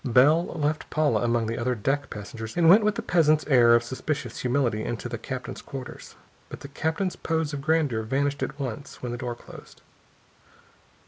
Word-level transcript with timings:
Bell 0.03 0.45
left 0.47 0.89
Paula 0.89 1.21
among 1.23 1.45
the 1.45 1.59
other 1.59 1.75
deck 1.75 2.09
passengers 2.09 2.57
and 2.57 2.67
went 2.67 2.83
with 2.83 2.95
the 2.95 3.03
peasant's 3.03 3.45
air 3.45 3.75
of 3.75 3.83
suspicious 3.83 4.39
humility 4.39 4.83
into 4.83 5.07
the 5.07 5.19
captain's 5.19 5.61
quarters. 5.61 6.15
But 6.49 6.61
the 6.61 6.69
captain's 6.69 7.15
pose 7.15 7.53
of 7.53 7.61
grandeur 7.61 8.01
vanished 8.01 8.41
at 8.41 8.59
once 8.59 9.03
when 9.03 9.11
the 9.11 9.17
door 9.19 9.35
closed. 9.35 9.83